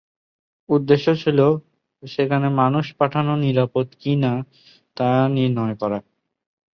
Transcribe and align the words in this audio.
উদ্দেশ্য 0.69 1.07
ছিল, 1.15 1.39
সেখানে 2.03 2.47
মানুষ 2.61 2.85
পাঠানো 2.99 3.33
নিরাপদ 3.37 3.87
কি-না 3.99 4.33
তা 4.97 5.09
নির্ণয় 5.27 5.75
করা। 5.75 5.99